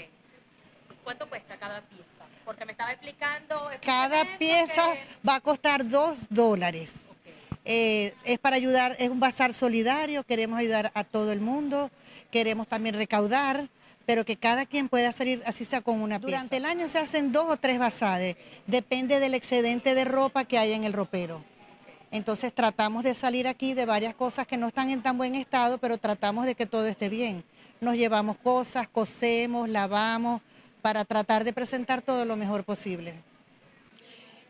¿Cuánto 1.05 1.29
cuesta 1.29 1.55
cada 1.55 1.79
pieza? 1.83 2.03
Porque 2.43 2.65
me 2.65 2.73
estaba 2.73 2.91
explicando... 2.91 3.69
Cada 3.81 4.37
pieza 4.37 4.93
va 5.25 5.35
a 5.35 5.39
costar 5.39 5.87
dos 5.87 6.17
dólares. 6.29 7.04
Eh, 7.65 8.13
es 8.23 8.39
para 8.39 8.55
ayudar, 8.55 8.95
es 8.99 9.09
un 9.09 9.19
bazar 9.19 9.53
solidario, 9.53 10.23
queremos 10.23 10.59
ayudar 10.59 10.91
a 10.93 11.03
todo 11.03 11.31
el 11.31 11.41
mundo 11.41 11.89
queremos 12.35 12.67
también 12.67 12.95
recaudar, 12.95 13.69
pero 14.05 14.25
que 14.25 14.35
cada 14.35 14.65
quien 14.65 14.89
pueda 14.89 15.13
salir 15.13 15.41
así 15.45 15.63
sea 15.63 15.79
con 15.79 16.01
una 16.01 16.19
pieza. 16.19 16.31
Durante 16.31 16.57
el 16.57 16.65
año 16.65 16.89
se 16.89 16.99
hacen 16.99 17.31
dos 17.31 17.45
o 17.49 17.55
tres 17.55 17.79
basadas, 17.79 18.35
depende 18.67 19.21
del 19.21 19.33
excedente 19.33 19.95
de 19.95 20.03
ropa 20.03 20.43
que 20.43 20.57
haya 20.57 20.75
en 20.75 20.83
el 20.83 20.91
ropero. 20.91 21.45
Entonces 22.11 22.53
tratamos 22.53 23.05
de 23.05 23.13
salir 23.13 23.47
aquí 23.47 23.73
de 23.73 23.85
varias 23.85 24.15
cosas 24.15 24.45
que 24.47 24.57
no 24.57 24.67
están 24.67 24.89
en 24.89 25.01
tan 25.01 25.17
buen 25.17 25.33
estado, 25.35 25.77
pero 25.77 25.97
tratamos 25.97 26.45
de 26.45 26.55
que 26.55 26.65
todo 26.65 26.85
esté 26.87 27.07
bien. 27.07 27.45
Nos 27.79 27.95
llevamos 27.95 28.35
cosas, 28.37 28.89
cosemos, 28.89 29.69
lavamos, 29.69 30.41
para 30.81 31.05
tratar 31.05 31.45
de 31.45 31.53
presentar 31.53 32.01
todo 32.01 32.25
lo 32.25 32.35
mejor 32.35 32.65
posible. 32.65 33.15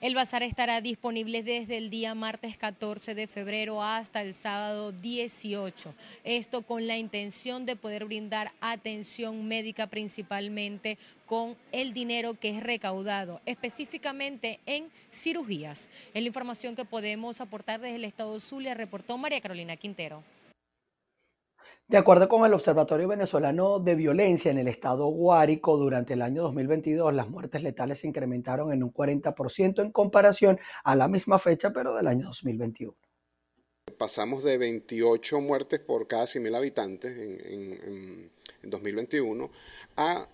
El 0.02 0.14
bazar 0.14 0.44
estará 0.44 0.82
disponible 0.82 1.42
desde 1.42 1.78
el 1.78 1.90
día 1.90 2.14
martes 2.16 2.58
14 2.58 3.16
de 3.16 3.28
febrero 3.28 3.82
hasta 3.82 4.22
el 4.22 4.34
sábado 4.34 4.92
18. 4.92 5.94
Esto 6.26 6.64
con 6.64 6.86
la 6.86 6.98
intención 6.98 7.66
de 7.66 7.78
poder 7.78 8.04
brindar 8.04 8.52
atención 8.60 9.48
médica 9.48 9.88
principalmente 9.88 10.98
con 11.26 11.56
el 11.72 11.94
dinero 11.94 12.34
que 12.34 12.50
es 12.50 12.62
recaudado, 12.62 13.40
específicamente 13.46 14.60
en 14.66 14.90
cirugías. 15.14 15.90
Es 16.14 16.22
la 16.22 16.28
información 16.28 16.76
que 16.76 16.84
podemos 16.84 17.40
aportar 17.40 17.80
desde 17.80 17.96
el 17.96 18.04
Estado 18.04 18.38
Zulia, 18.42 18.74
reportó 18.74 19.18
María 19.18 19.40
Carolina 19.40 19.78
Quintero. 19.78 20.24
De 21.88 21.98
acuerdo 21.98 22.28
con 22.28 22.46
el 22.46 22.54
Observatorio 22.54 23.08
Venezolano 23.08 23.80
de 23.80 23.96
Violencia 23.96 24.50
en 24.50 24.58
el 24.58 24.68
estado 24.68 25.06
Guárico, 25.08 25.78
durante 25.78 26.14
el 26.14 26.22
año 26.24 26.42
2022 26.44 27.14
las 27.14 27.30
muertes 27.30 27.62
letales 27.62 28.00
se 28.00 28.08
incrementaron 28.08 28.74
en 28.74 28.84
un 28.84 28.92
40% 28.92 29.84
en 29.84 29.92
comparación 29.92 30.60
a 30.84 30.96
la 30.96 31.08
misma 31.08 31.38
fecha, 31.38 31.72
pero 31.72 31.94
del 31.94 32.08
año 32.08 32.26
2021. 32.28 32.96
Pasamos 33.98 34.44
de 34.44 34.58
28 34.58 35.42
muertes 35.42 35.80
por 35.80 36.08
cada 36.08 36.24
100.000 36.24 36.58
habitantes 36.58 37.18
en, 37.18 38.32
2021 38.64 39.50
a 39.98 40.28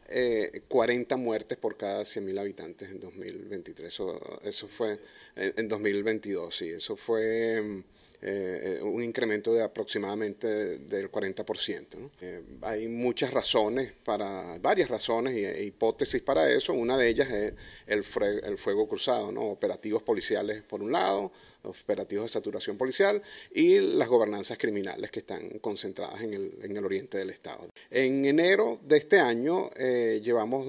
40 0.68 1.16
eh, 1.16 1.18
muertes 1.18 1.58
por 1.58 1.78
cada 1.78 2.02
100.000 2.02 2.40
habitantes 2.40 2.90
en 2.90 3.00
2023. 3.00 3.94
Eso, 3.94 4.40
eso 4.44 4.68
fue 4.68 5.00
en 5.36 5.68
2022, 5.68 6.56
sí, 6.56 6.70
eso 6.70 6.96
fue 6.96 7.84
eh, 8.24 8.80
un 8.84 9.04
incremento 9.04 9.52
de 9.52 9.64
aproximadamente 9.64 10.78
del 10.78 11.12
40%. 11.12 12.12
Eh, 12.22 12.42
hay 12.62 12.88
muchas 12.88 13.32
razones, 13.32 13.94
para 14.04 14.60
varias 14.60 14.90
razones 14.90 15.34
e 15.34 15.64
hipótesis 15.64 16.22
para 16.22 16.48
eso. 16.52 16.74
Una 16.74 16.98
de 16.98 17.10
ellas 17.10 17.32
es 17.32 17.54
el, 17.88 18.04
el 18.44 18.58
fuego 18.60 18.88
cruzado, 18.88 19.32
¿no? 19.32 19.46
operativos 19.46 20.04
policiales 20.04 20.62
por 20.62 20.84
un 20.84 20.92
lado, 20.92 21.32
operativos 21.64 22.26
de 22.26 22.30
saturación 22.30 22.78
policial 22.78 23.22
y 23.54 23.80
las 23.80 24.08
gobernanzas 24.08 24.58
criminales 24.58 25.10
que 25.10 25.20
están 25.20 25.60
concentradas 25.60 26.22
en 26.22 26.34
el, 26.34 26.54
en 26.62 26.78
el 26.78 26.86
oriente 26.86 27.18
del 27.18 27.32
Estado. 27.32 27.70
En 28.04 28.26
enero 28.26 28.80
de 28.84 28.98
este 28.98 29.20
año 29.20 29.70
eh, 29.76 30.22
llevamos 30.24 30.66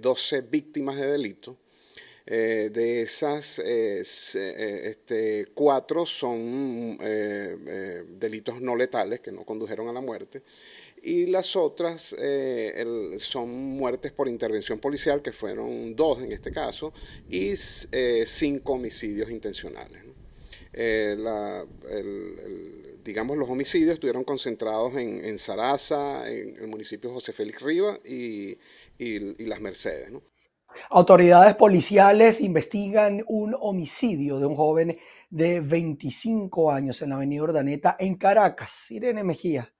12 0.00 0.40
víctimas 0.42 0.96
de 0.96 1.06
delito 1.08 1.58
eh, 2.32 2.70
de 2.72 3.02
esas, 3.02 3.58
eh, 3.58 4.02
eh, 4.02 4.80
este, 4.84 5.46
cuatro 5.52 6.06
son 6.06 6.96
delitos 8.20 8.60
no 8.60 8.76
letales 8.76 9.18
que 9.18 9.32
no 9.32 9.44
condujeron 9.44 9.88
a 9.88 9.92
la 9.92 10.00
muerte 10.00 10.42
y 11.02 11.26
las 11.26 11.56
otras 11.56 12.14
son 13.18 13.50
muertes 13.50 14.12
por 14.12 14.28
intervención 14.28 14.78
policial, 14.78 15.22
que 15.22 15.32
fueron 15.32 15.96
dos 15.96 16.22
en 16.22 16.30
este 16.30 16.52
caso, 16.52 16.92
y 17.28 17.56
cinco 17.56 18.74
homicidios 18.74 19.28
intencionales. 19.30 20.04
Digamos, 23.04 23.36
los 23.36 23.48
homicidios 23.48 23.94
estuvieron 23.94 24.24
concentrados 24.24 24.96
en, 24.96 25.24
en 25.24 25.38
Sarasa, 25.38 26.28
en 26.30 26.56
el 26.56 26.68
municipio 26.68 27.12
José 27.12 27.32
Félix 27.32 27.60
Riva 27.60 27.98
y, 28.04 28.58
y, 28.98 29.46
Las 29.46 29.60
Mercedes. 29.60 30.10
¿no? 30.10 30.22
Autoridades 30.90 31.54
policiales 31.56 32.40
investigan 32.40 33.24
un 33.26 33.56
homicidio 33.58 34.38
de 34.38 34.46
un 34.46 34.56
joven 34.56 34.98
de 35.28 35.60
25 35.60 36.70
años 36.70 37.00
en 37.02 37.10
la 37.10 37.16
avenida 37.16 37.42
Urdaneta 37.42 37.96
en 37.98 38.16
Caracas. 38.16 38.90
Irene 38.90 39.24
Mejía 39.24 39.72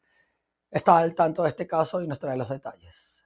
está 0.71 0.99
al 0.99 1.15
tanto 1.15 1.43
de 1.43 1.51
este 1.51 1.67
caso 1.67 2.03
y 2.03 2.07
nos 2.07 2.19
trae 2.19 2.37
los 2.37 2.49
detalles. 2.49 3.20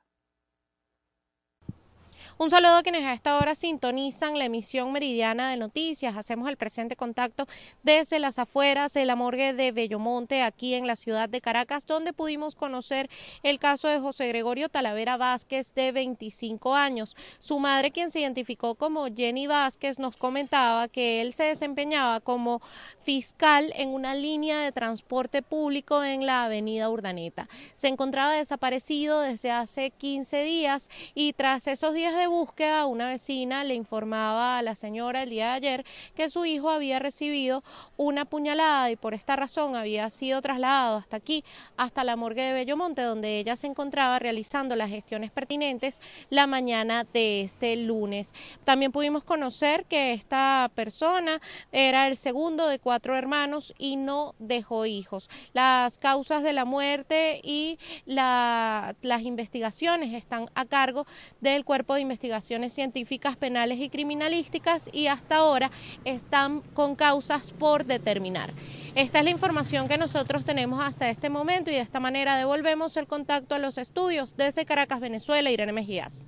Un 2.37 2.51
saludo 2.51 2.75
a 2.75 2.83
quienes 2.83 3.05
a 3.05 3.13
esta 3.13 3.37
hora 3.37 3.55
sintonizan 3.55 4.37
la 4.37 4.47
emisión 4.47 4.91
meridiana 4.91 5.51
de 5.51 5.57
noticias. 5.57 6.17
Hacemos 6.17 6.49
el 6.49 6.57
presente 6.57 6.97
contacto 6.97 7.47
desde 7.85 8.19
las 8.19 8.41
afueras 8.41 8.93
de 8.93 9.05
la 9.05 9.15
morgue 9.15 9.55
de 9.55 9.71
Bellomonte, 9.71 10.43
aquí 10.43 10.75
en 10.75 10.89
la 10.89 10.97
ciudad 10.97 11.29
de 11.29 11.41
Caracas, 11.41 11.87
donde 11.87 12.13
pudimos 12.13 12.57
conocer 12.57 13.09
el 13.45 13.61
caso 13.61 13.87
de 13.87 14.01
José 14.01 14.27
Gregorio 14.27 14.69
Talavera 14.69 15.17
Vázquez, 15.17 15.75
de 15.75 15.93
25 15.93 16.75
años. 16.75 17.17
Su 17.39 17.61
madre, 17.61 17.93
quien 17.93 18.11
se 18.11 18.19
identificó 18.19 18.75
como 18.75 19.07
Jenny 19.07 19.47
Vázquez, 19.47 20.01
nos 20.01 20.17
comentaba 20.17 20.89
que 20.89 21.21
él 21.21 21.33
se 21.33 21.45
desempeñaba 21.45 22.19
como 22.19 22.61
fiscal 23.01 23.73
en 23.77 23.91
una 23.91 24.17
línea 24.17 24.59
de 24.59 24.73
transporte 24.73 25.41
público 25.43 26.03
en 26.03 26.27
la 26.27 26.47
avenida 26.47 26.91
Urdaneta. 26.91 27.49
Se 27.75 27.87
encontraba 27.87 28.33
desaparecido 28.33 29.21
desde 29.21 29.53
hace 29.53 29.91
15 29.91 30.43
días 30.43 30.91
y 31.15 31.33
tras 31.35 31.69
esos 31.69 31.95
días 31.95 32.17
de 32.17 32.24
búsqueda, 32.27 32.87
una 32.87 33.09
vecina 33.09 33.65
le 33.65 33.75
informaba 33.75 34.59
a 34.59 34.63
la 34.63 34.75
señora 34.75 35.23
el 35.23 35.31
día 35.31 35.49
de 35.49 35.53
ayer 35.53 35.87
que 36.15 36.29
su 36.29 36.45
hijo 36.45 36.71
había 36.71 36.99
recibido 36.99 37.63
una 37.97 38.25
puñalada 38.25 38.91
y 38.91 38.97
por 38.97 39.15
esta 39.15 39.37
razón 39.37 39.77
había 39.77 40.09
sido 40.11 40.41
trasladado 40.41 40.99
hasta 40.99 41.17
aquí, 41.17 41.45
hasta 41.77 42.05
la 42.05 42.17
morgue 42.17 42.43
de 42.43 42.53
Bellomonte, 42.53 43.03
donde 43.03 43.39
ella 43.39 43.57
se 43.57 43.67
encontraba 43.67 44.19
realizando 44.19 44.77
las 44.77 44.91
gestiones 44.91 45.31
pertinentes 45.31 46.01
la 46.31 46.47
mañana 46.47 47.05
de 47.13 47.43
este 47.43 47.77
lunes. 47.77 48.33
También 48.65 48.93
pudimos 48.93 49.25
conocer 49.25 49.85
que 49.85 50.13
esta 50.13 50.71
persona 50.75 51.41
era 51.73 52.09
el 52.09 52.17
segundo 52.17 52.67
de 52.69 52.79
cuatro 52.79 53.17
hermanos 53.17 53.75
y 53.79 53.97
no 53.97 54.35
dejó 54.39 54.87
hijos. 54.87 55.29
Las 55.53 55.99
causas 55.99 56.43
de 56.43 56.53
la 56.53 56.65
muerte 56.65 57.41
y 57.43 57.79
las 58.07 59.23
investigaciones 59.23 60.15
están 60.15 60.49
a 60.55 60.65
cargo 60.65 61.07
del 61.41 61.65
cuerpo 61.65 61.95
de 61.95 62.01
investigación 62.01 62.14
investigaciones 62.15 62.73
científicas 62.73 63.37
penales 63.37 63.81
y 63.81 63.91
criminalísticas 63.91 64.89
y 64.93 65.09
hasta 65.09 65.37
ahora 65.39 65.73
están 66.05 66.61
con 66.73 66.95
causas 66.95 67.51
por 67.51 67.85
determinar. 67.85 68.53
Esta 68.95 69.19
es 69.19 69.25
la 69.25 69.31
información 69.31 69.89
que 69.89 69.99
nosotros 69.99 70.45
tenemos 70.45 70.81
hasta 70.81 71.11
este 71.11 71.29
momento 71.29 71.73
y 71.73 71.75
de 71.75 71.81
esta 71.81 71.99
manera 71.99 72.37
devolvemos 72.37 72.97
el 72.97 73.09
contacto 73.09 73.57
a 73.57 73.59
los 73.59 73.79
estudios 73.79 74.37
desde 74.37 74.65
Caracas, 74.65 75.01
Venezuela, 75.01 75.51
Irene 75.51 75.73
Mejías. 75.73 76.27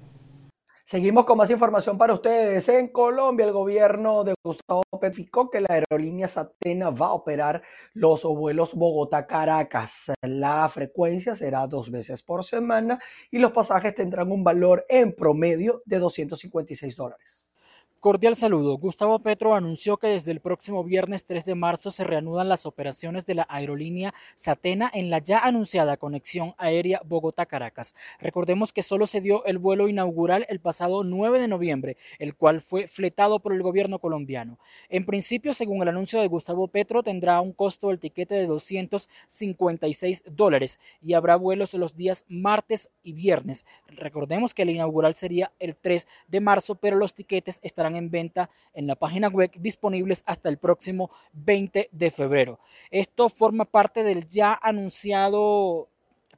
Seguimos 0.88 1.24
con 1.24 1.36
más 1.36 1.50
información 1.50 1.98
para 1.98 2.14
ustedes. 2.14 2.68
En 2.68 2.86
Colombia, 2.86 3.44
el 3.44 3.50
gobierno 3.50 4.22
de 4.22 4.34
Gustavo 4.40 4.84
Petro 5.00 5.50
que 5.50 5.60
la 5.60 5.66
aerolínea 5.68 6.28
Satena 6.28 6.90
va 6.90 7.06
a 7.06 7.12
operar 7.12 7.60
los 7.92 8.22
vuelos 8.22 8.72
Bogotá-Caracas. 8.76 10.12
La 10.22 10.68
frecuencia 10.68 11.34
será 11.34 11.66
dos 11.66 11.90
veces 11.90 12.22
por 12.22 12.44
semana 12.44 13.00
y 13.32 13.38
los 13.38 13.50
pasajes 13.50 13.96
tendrán 13.96 14.30
un 14.30 14.44
valor 14.44 14.86
en 14.88 15.12
promedio 15.12 15.82
de 15.86 15.98
256 15.98 16.94
dólares. 16.94 17.55
Cordial 18.00 18.36
saludo. 18.36 18.76
Gustavo 18.76 19.18
Petro 19.18 19.54
anunció 19.54 19.96
que 19.96 20.06
desde 20.06 20.30
el 20.30 20.40
próximo 20.40 20.84
viernes 20.84 21.24
3 21.24 21.46
de 21.46 21.54
marzo 21.54 21.90
se 21.90 22.04
reanudan 22.04 22.48
las 22.48 22.66
operaciones 22.66 23.24
de 23.24 23.34
la 23.34 23.46
aerolínea 23.48 24.14
Satena 24.36 24.90
en 24.92 25.08
la 25.08 25.18
ya 25.18 25.38
anunciada 25.38 25.96
conexión 25.96 26.52
aérea 26.58 27.00
Bogotá-Caracas. 27.04 27.96
Recordemos 28.20 28.74
que 28.74 28.82
solo 28.82 29.06
se 29.06 29.22
dio 29.22 29.44
el 29.46 29.56
vuelo 29.58 29.88
inaugural 29.88 30.44
el 30.50 30.60
pasado 30.60 31.04
9 31.04 31.40
de 31.40 31.48
noviembre, 31.48 31.96
el 32.18 32.36
cual 32.36 32.60
fue 32.60 32.86
fletado 32.86 33.40
por 33.40 33.54
el 33.54 33.62
gobierno 33.62 33.98
colombiano. 33.98 34.58
En 34.90 35.06
principio, 35.06 35.54
según 35.54 35.80
el 35.82 35.88
anuncio 35.88 36.20
de 36.20 36.28
Gustavo 36.28 36.68
Petro, 36.68 37.02
tendrá 37.02 37.40
un 37.40 37.54
costo 37.54 37.88
del 37.88 37.98
tiquete 37.98 38.34
de 38.34 38.46
256 38.46 40.22
dólares 40.30 40.78
y 41.00 41.14
habrá 41.14 41.36
vuelos 41.36 41.72
los 41.74 41.96
días 41.96 42.26
martes 42.28 42.90
y 43.02 43.14
viernes. 43.14 43.64
Recordemos 43.88 44.52
que 44.52 44.62
el 44.62 44.70
inaugural 44.70 45.14
sería 45.14 45.50
el 45.58 45.74
3 45.76 46.06
de 46.28 46.40
marzo, 46.40 46.74
pero 46.74 46.96
los 46.96 47.14
tiquetes 47.14 47.58
estarán 47.62 47.85
en 47.94 48.10
venta 48.10 48.50
en 48.74 48.88
la 48.88 48.96
página 48.96 49.28
web 49.28 49.52
disponibles 49.58 50.24
hasta 50.26 50.48
el 50.48 50.58
próximo 50.58 51.10
20 51.34 51.90
de 51.92 52.10
febrero. 52.10 52.58
Esto 52.90 53.28
forma 53.28 53.64
parte 53.64 54.02
del 54.02 54.26
ya 54.26 54.58
anunciado 54.60 55.88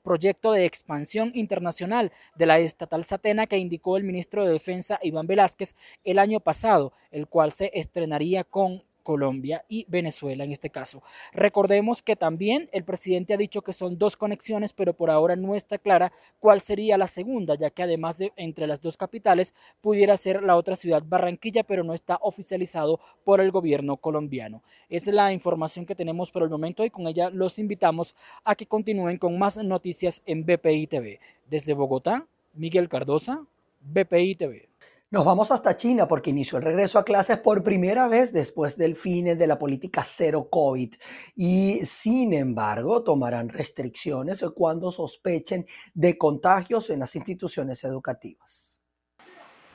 proyecto 0.08 0.52
de 0.52 0.64
expansión 0.64 1.32
internacional 1.34 2.12
de 2.34 2.46
la 2.46 2.58
estatal 2.58 3.04
Satena 3.04 3.46
que 3.46 3.58
indicó 3.58 3.96
el 3.96 4.04
ministro 4.04 4.44
de 4.44 4.52
Defensa 4.52 4.98
Iván 5.02 5.26
Velázquez 5.26 5.76
el 6.02 6.18
año 6.18 6.40
pasado, 6.40 6.92
el 7.10 7.26
cual 7.26 7.52
se 7.52 7.70
estrenaría 7.74 8.44
con 8.44 8.82
Colombia 9.08 9.64
y 9.70 9.86
Venezuela 9.88 10.44
en 10.44 10.52
este 10.52 10.68
caso. 10.68 11.02
Recordemos 11.32 12.02
que 12.02 12.14
también 12.14 12.68
el 12.72 12.84
presidente 12.84 13.32
ha 13.32 13.38
dicho 13.38 13.62
que 13.62 13.72
son 13.72 13.96
dos 13.96 14.18
conexiones, 14.18 14.74
pero 14.74 14.92
por 14.92 15.08
ahora 15.08 15.34
no 15.34 15.54
está 15.54 15.78
clara 15.78 16.12
cuál 16.40 16.60
sería 16.60 16.98
la 16.98 17.06
segunda, 17.06 17.54
ya 17.54 17.70
que 17.70 17.82
además 17.82 18.18
de 18.18 18.34
entre 18.36 18.66
las 18.66 18.82
dos 18.82 18.98
capitales 18.98 19.54
pudiera 19.80 20.14
ser 20.18 20.42
la 20.42 20.56
otra 20.56 20.76
ciudad 20.76 21.02
Barranquilla, 21.02 21.62
pero 21.62 21.84
no 21.84 21.94
está 21.94 22.18
oficializado 22.20 23.00
por 23.24 23.40
el 23.40 23.50
gobierno 23.50 23.96
colombiano. 23.96 24.62
Esa 24.90 25.08
es 25.10 25.14
la 25.14 25.32
información 25.32 25.86
que 25.86 25.94
tenemos 25.94 26.30
por 26.30 26.42
el 26.42 26.50
momento 26.50 26.84
y 26.84 26.90
con 26.90 27.06
ella 27.06 27.30
los 27.30 27.58
invitamos 27.58 28.14
a 28.44 28.54
que 28.56 28.66
continúen 28.66 29.16
con 29.16 29.38
más 29.38 29.56
noticias 29.56 30.22
en 30.26 30.44
BPI 30.44 30.86
TV. 30.86 31.18
Desde 31.48 31.72
Bogotá, 31.72 32.26
Miguel 32.52 32.90
Cardosa, 32.90 33.46
BPI 33.80 34.34
TV. 34.34 34.68
Nos 35.10 35.24
vamos 35.24 35.50
hasta 35.50 35.74
China 35.74 36.06
porque 36.06 36.28
inició 36.28 36.58
el 36.58 36.64
regreso 36.64 36.98
a 36.98 37.04
clases 37.04 37.38
por 37.38 37.62
primera 37.62 38.08
vez 38.08 38.30
después 38.30 38.76
del 38.76 38.94
fin 38.94 39.38
de 39.38 39.46
la 39.46 39.58
política 39.58 40.04
cero 40.04 40.48
COVID 40.50 40.92
y 41.34 41.80
sin 41.82 42.34
embargo 42.34 43.02
tomarán 43.02 43.48
restricciones 43.48 44.44
cuando 44.54 44.90
sospechen 44.90 45.66
de 45.94 46.18
contagios 46.18 46.90
en 46.90 47.00
las 47.00 47.16
instituciones 47.16 47.84
educativas. 47.84 48.67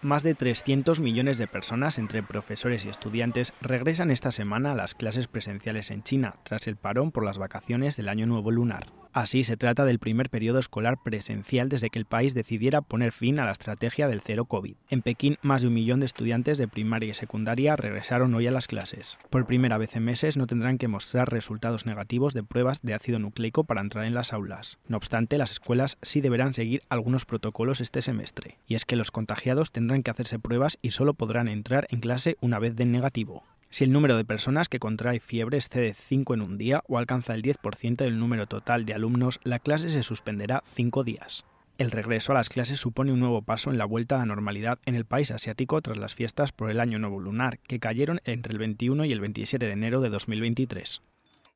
Más 0.03 0.21
de 0.23 0.35
300 0.35 0.99
millones 0.99 1.37
de 1.37 1.47
personas, 1.47 1.97
entre 1.97 2.23
profesores 2.23 2.85
y 2.85 2.89
estudiantes, 2.89 3.53
regresan 3.61 4.11
esta 4.11 4.31
semana 4.31 4.73
a 4.73 4.75
las 4.75 4.95
clases 4.95 5.27
presenciales 5.27 5.91
en 5.91 6.03
China, 6.03 6.35
tras 6.43 6.67
el 6.67 6.75
parón 6.75 7.13
por 7.13 7.23
las 7.23 7.37
vacaciones 7.37 7.95
del 7.95 8.09
Año 8.09 8.25
Nuevo 8.25 8.51
Lunar. 8.51 8.87
Así 9.13 9.43
se 9.43 9.57
trata 9.57 9.85
del 9.85 9.99
primer 9.99 10.31
periodo 10.31 10.57
escolar 10.57 10.97
presencial 11.03 11.69
desde 11.69 11.91
que 11.91 11.99
el 11.99 12.05
país 12.05 12.33
decidiera 12.33 12.81
poner 12.81 13.11
fin 13.11 13.39
a 13.39 13.45
la 13.45 13.51
estrategia 13.51 14.07
del 14.07 14.21
cero 14.21 14.45
COVID. 14.45 14.75
En 14.89 15.03
Pekín, 15.03 15.37
más 15.43 15.61
de 15.61 15.67
un 15.67 15.75
millón 15.75 15.99
de 15.99 16.07
estudiantes 16.07 16.57
de 16.57 16.67
primaria 16.67 17.11
y 17.11 17.13
secundaria 17.13 17.75
regresaron 17.75 18.33
hoy 18.33 18.47
a 18.47 18.51
las 18.51 18.65
clases. 18.65 19.19
Por 19.29 19.45
primera 19.45 19.77
vez 19.77 19.95
en 19.95 20.03
meses 20.03 20.35
no 20.35 20.47
tendrán 20.47 20.79
que 20.79 20.87
mostrar 20.87 21.31
resultados 21.31 21.85
negativos 21.85 22.33
de 22.33 22.41
pruebas 22.41 22.81
de 22.81 22.95
ácido 22.95 23.19
nucleico 23.19 23.65
para 23.65 23.81
entrar 23.81 24.05
en 24.05 24.15
las 24.15 24.33
aulas. 24.33 24.79
No 24.87 24.97
obstante, 24.97 25.37
las 25.37 25.51
escuelas 25.51 25.99
sí 26.01 26.19
deberán 26.19 26.55
seguir 26.55 26.81
algunos 26.89 27.25
protocolos 27.25 27.81
este 27.81 28.01
semestre, 28.01 28.57
y 28.65 28.73
es 28.73 28.83
que 28.83 28.95
los 28.95 29.11
contagiados 29.11 29.71
tendrán 29.71 29.92
que 30.01 30.10
hacerse 30.10 30.39
pruebas 30.39 30.79
y 30.82 30.89
solo 30.89 31.13
podrán 31.13 31.47
entrar 31.47 31.86
en 31.91 31.99
clase 31.99 32.38
una 32.41 32.58
vez 32.58 32.75
den 32.75 32.91
negativo. 32.91 33.43
Si 33.69 33.84
el 33.84 33.91
número 33.91 34.17
de 34.17 34.25
personas 34.25 34.69
que 34.69 34.79
contrae 34.79 35.19
fiebre 35.19 35.58
excede 35.58 35.93
5 35.93 36.34
en 36.34 36.41
un 36.41 36.58
día 36.58 36.84
o 36.88 36.97
alcanza 36.97 37.36
el 37.36 37.43
10% 37.43 37.97
del 37.97 38.17
número 38.17 38.47
total 38.47 38.86
de 38.86 38.93
alumnos, 38.93 39.39
la 39.43 39.60
clase 39.60 39.89
se 39.89 40.03
suspenderá 40.03 40.63
5 40.73 41.03
días. 41.03 41.45
El 41.79 41.89
regreso 41.89 42.32
a 42.32 42.36
las 42.36 42.49
clases 42.49 42.79
supone 42.79 43.12
un 43.12 43.19
nuevo 43.19 43.41
paso 43.41 43.71
en 43.71 43.79
la 43.79 43.86
vuelta 43.86 44.15
a 44.15 44.19
la 44.19 44.27
normalidad 44.27 44.77
en 44.86 44.93
el 44.93 45.06
país 45.06 45.32
asiático 45.32 45.82
tras 45.82 45.97
las 45.97 46.13
fiestas 46.13 46.51
por 46.51 46.69
el 46.69 46.79
Año 46.79 46.99
Nuevo 46.99 47.19
Lunar, 47.19 47.58
que 47.60 47.79
cayeron 47.79 48.21
entre 48.25 48.53
el 48.53 48.60
21 48.60 49.06
y 49.06 49.12
el 49.12 49.19
27 49.19 49.65
de 49.65 49.71
enero 49.71 49.99
de 50.01 50.10
2023. 50.10 51.01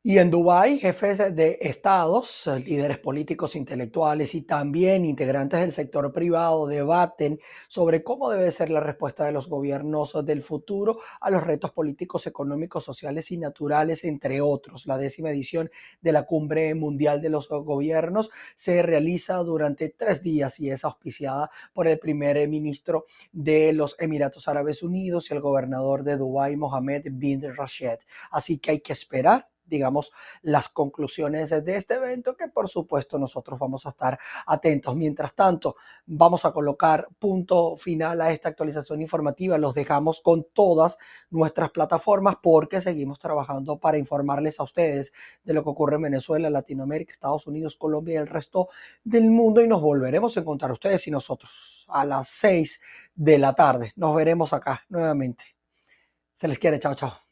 Y 0.09 0.19
en 0.19 0.31
Dubái, 0.31 0.79
jefes 0.79 1.17
de 1.35 1.57
estados, 1.59 2.49
líderes 2.65 2.97
políticos, 2.97 3.57
intelectuales 3.57 4.35
y 4.35 4.43
también 4.43 5.03
integrantes 5.03 5.59
del 5.59 5.73
sector 5.73 6.13
privado 6.13 6.65
debaten 6.65 7.41
sobre 7.67 8.05
cómo 8.05 8.29
debe 8.29 8.49
ser 8.51 8.69
la 8.69 8.79
respuesta 8.79 9.25
de 9.25 9.33
los 9.33 9.49
gobiernos 9.49 10.17
del 10.25 10.41
futuro 10.41 10.99
a 11.19 11.29
los 11.29 11.43
retos 11.43 11.73
políticos, 11.73 12.25
económicos, 12.25 12.85
sociales 12.85 13.31
y 13.31 13.37
naturales, 13.37 14.05
entre 14.05 14.39
otros. 14.39 14.87
La 14.87 14.95
décima 14.95 15.29
edición 15.29 15.69
de 15.99 16.13
la 16.13 16.25
Cumbre 16.25 16.73
Mundial 16.73 17.19
de 17.19 17.29
los 17.29 17.49
Gobiernos 17.49 18.29
se 18.55 18.81
realiza 18.83 19.35
durante 19.39 19.89
tres 19.89 20.23
días 20.23 20.57
y 20.61 20.69
es 20.69 20.85
auspiciada 20.85 21.51
por 21.73 21.85
el 21.85 21.99
primer 21.99 22.47
ministro 22.47 23.07
de 23.33 23.73
los 23.73 23.97
Emiratos 23.99 24.47
Árabes 24.47 24.83
Unidos 24.83 25.29
y 25.29 25.33
el 25.33 25.41
gobernador 25.41 26.03
de 26.03 26.15
Dubái, 26.15 26.55
Mohammed 26.55 27.07
bin 27.11 27.41
Rashid. 27.53 27.97
Así 28.31 28.57
que 28.57 28.71
hay 28.71 28.79
que 28.79 28.93
esperar 28.93 29.47
digamos, 29.67 30.11
las 30.41 30.69
conclusiones 30.69 31.49
de 31.49 31.75
este 31.75 31.95
evento 31.95 32.35
que 32.35 32.47
por 32.47 32.69
supuesto 32.69 33.19
nosotros 33.19 33.59
vamos 33.59 33.85
a 33.85 33.89
estar 33.89 34.19
atentos. 34.45 34.95
Mientras 34.95 35.33
tanto, 35.33 35.75
vamos 36.05 36.45
a 36.45 36.51
colocar 36.51 37.07
punto 37.19 37.75
final 37.77 38.21
a 38.21 38.31
esta 38.31 38.49
actualización 38.49 39.01
informativa. 39.01 39.57
Los 39.57 39.73
dejamos 39.73 40.21
con 40.21 40.47
todas 40.53 40.97
nuestras 41.29 41.71
plataformas 41.71 42.37
porque 42.41 42.81
seguimos 42.81 43.19
trabajando 43.19 43.77
para 43.77 43.97
informarles 43.97 44.59
a 44.59 44.63
ustedes 44.63 45.13
de 45.43 45.53
lo 45.53 45.63
que 45.63 45.69
ocurre 45.69 45.95
en 45.95 46.03
Venezuela, 46.03 46.49
Latinoamérica, 46.49 47.13
Estados 47.13 47.47
Unidos, 47.47 47.75
Colombia 47.75 48.15
y 48.15 48.17
el 48.17 48.27
resto 48.27 48.69
del 49.03 49.29
mundo 49.29 49.61
y 49.61 49.67
nos 49.67 49.81
volveremos 49.81 50.35
a 50.37 50.39
encontrar 50.39 50.71
ustedes 50.71 51.07
y 51.07 51.11
nosotros 51.11 51.85
a 51.87 52.05
las 52.05 52.27
6 52.29 52.81
de 53.15 53.37
la 53.37 53.53
tarde. 53.53 53.93
Nos 53.95 54.15
veremos 54.15 54.53
acá 54.53 54.83
nuevamente. 54.89 55.45
Se 56.33 56.47
les 56.47 56.59
quiere, 56.59 56.79
chao, 56.79 56.93
chao. 56.93 57.26